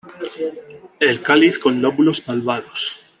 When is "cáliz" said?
1.21-1.59